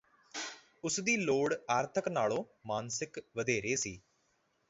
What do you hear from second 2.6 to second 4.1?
ਮਾਨਸਿਕ ਵਧੇਰੇ ਸੀ